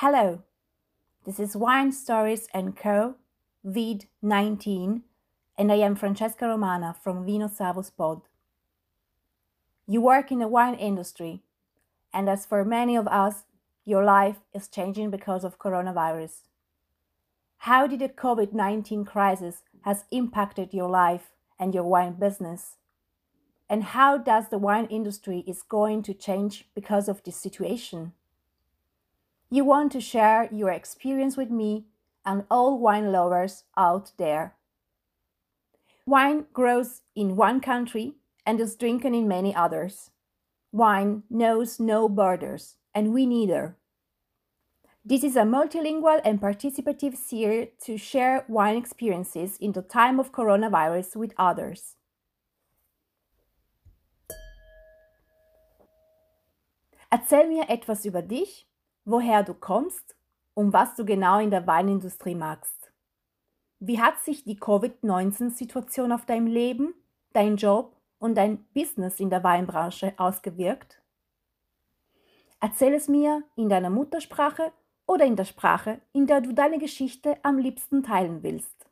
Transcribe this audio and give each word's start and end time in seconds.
Hello, 0.00 0.44
this 1.26 1.40
is 1.40 1.56
Wine 1.56 1.90
Stories 1.90 2.46
& 2.62 2.76
Co. 2.80 3.16
Vid 3.64 4.06
19 4.22 5.02
and 5.58 5.72
I 5.72 5.74
am 5.74 5.96
Francesca 5.96 6.46
Romana 6.46 6.94
from 7.02 7.26
Vino 7.26 7.48
Savus 7.48 7.90
Pod. 7.90 8.20
You 9.88 10.00
work 10.00 10.30
in 10.30 10.38
the 10.38 10.46
wine 10.46 10.74
industry 10.74 11.42
and 12.14 12.30
as 12.30 12.46
for 12.46 12.64
many 12.64 12.94
of 12.94 13.08
us, 13.08 13.42
your 13.84 14.04
life 14.04 14.36
is 14.54 14.68
changing 14.68 15.10
because 15.10 15.42
of 15.42 15.58
coronavirus. 15.58 16.42
How 17.66 17.88
did 17.88 17.98
the 17.98 18.08
COVID-19 18.08 19.04
crisis 19.04 19.64
has 19.80 20.04
impacted 20.12 20.72
your 20.72 20.88
life 20.88 21.32
and 21.58 21.74
your 21.74 21.82
wine 21.82 22.12
business? 22.12 22.76
And 23.68 23.82
how 23.82 24.16
does 24.16 24.48
the 24.48 24.58
wine 24.58 24.86
industry 24.90 25.42
is 25.44 25.62
going 25.62 26.04
to 26.04 26.14
change 26.14 26.68
because 26.76 27.08
of 27.08 27.24
this 27.24 27.36
situation? 27.36 28.12
You 29.50 29.64
want 29.64 29.92
to 29.92 30.00
share 30.00 30.48
your 30.52 30.70
experience 30.70 31.36
with 31.36 31.50
me 31.50 31.86
and 32.24 32.44
all 32.50 32.78
wine 32.78 33.10
lovers 33.10 33.64
out 33.76 34.12
there. 34.18 34.54
Wine 36.06 36.46
grows 36.52 37.00
in 37.14 37.36
one 37.36 37.60
country 37.60 38.14
and 38.44 38.60
is 38.60 38.76
drinking 38.76 39.14
in 39.14 39.26
many 39.26 39.54
others. 39.54 40.10
Wine 40.70 41.22
knows 41.30 41.80
no 41.80 42.08
borders, 42.08 42.76
and 42.94 43.14
we 43.14 43.24
neither. 43.26 43.76
This 45.04 45.24
is 45.24 45.36
a 45.36 45.42
multilingual 45.42 46.20
and 46.24 46.38
participative 46.38 47.16
series 47.16 47.68
to 47.84 47.96
share 47.96 48.44
wine 48.48 48.76
experiences 48.76 49.56
in 49.58 49.72
the 49.72 49.80
time 49.80 50.20
of 50.20 50.32
coronavirus 50.32 51.16
with 51.16 51.32
others. 51.38 51.96
Erzähl 57.10 57.48
mir 57.48 57.64
etwas 57.70 58.04
über 58.04 58.20
dich, 58.20 58.66
woher 59.08 59.42
du 59.42 59.54
kommst 59.54 60.16
und 60.54 60.72
was 60.72 60.94
du 60.94 61.04
genau 61.04 61.38
in 61.38 61.50
der 61.50 61.66
Weinindustrie 61.66 62.34
magst. 62.34 62.92
Wie 63.80 64.00
hat 64.00 64.18
sich 64.20 64.44
die 64.44 64.58
Covid-19-Situation 64.58 66.12
auf 66.12 66.26
dein 66.26 66.46
Leben, 66.46 66.94
dein 67.32 67.56
Job 67.56 67.96
und 68.18 68.34
dein 68.34 68.64
Business 68.74 69.18
in 69.20 69.30
der 69.30 69.42
Weinbranche 69.44 70.12
ausgewirkt? 70.18 71.00
Erzähl 72.60 72.92
es 72.92 73.08
mir 73.08 73.44
in 73.54 73.68
deiner 73.68 73.90
Muttersprache 73.90 74.72
oder 75.06 75.24
in 75.24 75.36
der 75.36 75.44
Sprache, 75.44 76.00
in 76.12 76.26
der 76.26 76.40
du 76.40 76.52
deine 76.52 76.78
Geschichte 76.78 77.38
am 77.42 77.56
liebsten 77.56 78.02
teilen 78.02 78.42
willst. 78.42 78.86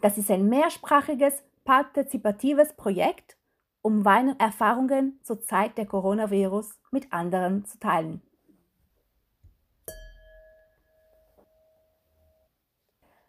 Das 0.00 0.18
ist 0.18 0.30
ein 0.30 0.48
mehrsprachiges, 0.48 1.42
partizipatives 1.64 2.74
Projekt, 2.74 3.36
um 3.82 4.04
Weinerfahrungen 4.04 5.18
zur 5.22 5.42
Zeit 5.42 5.76
der 5.76 5.86
Coronavirus 5.86 6.78
mit 6.90 7.12
anderen 7.12 7.64
zu 7.64 7.78
teilen. 7.78 8.22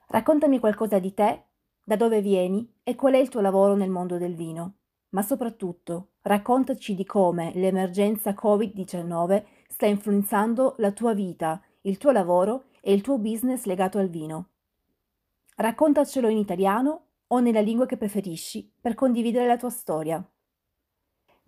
Raccontami 0.10 0.60
qualcosa 0.60 1.00
di 1.00 1.14
te, 1.16 1.44
da 1.84 1.96
dove 1.96 2.22
vieni 2.22 2.72
e 2.84 2.96
qual 2.96 3.14
è 3.14 3.18
il 3.18 3.30
tuo 3.30 3.42
lavoro 3.42 3.76
nel 3.76 3.90
mondo 3.90 4.20
del 4.20 4.36
vino. 4.36 4.76
Ma 5.10 5.24
soprattutto, 5.24 6.10
raccontaci 6.22 6.94
di 6.94 7.04
come 7.04 7.52
l'emergenza 7.56 8.32
Covid-19 8.32 9.44
sta 9.68 9.88
influenzando 9.88 10.76
la 10.78 10.92
tua 10.92 11.14
vita, 11.14 11.60
il 11.82 11.98
tuo 11.98 12.12
lavoro 12.12 12.66
e 12.80 12.94
il 12.94 13.02
tuo 13.02 13.18
business 13.18 13.66
legato 13.66 13.98
al 13.98 14.10
vino. 14.10 14.50
Raccontacelo 15.56 16.28
in 16.30 16.38
italiano 16.38 17.08
o 17.28 17.40
nella 17.40 17.62
lingua 17.62 17.88
che 17.88 17.98
preferisci 17.98 18.72
per 18.80 18.94
condividere 18.94 19.48
la 19.48 19.58
tua 19.58 19.70
storia. 19.70 20.24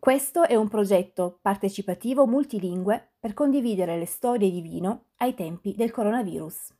Questo 0.06 0.44
è 0.44 0.54
un 0.54 0.68
progetto 0.68 1.40
partecipativo 1.42 2.28
multilingue 2.28 3.14
per 3.20 3.34
condividere 3.34 3.98
le 3.98 4.06
storie 4.06 4.52
di 4.52 4.62
vino 4.62 5.06
ai 5.18 5.34
tempi 5.34 5.74
del 5.76 5.90
coronavirus. 5.90 6.76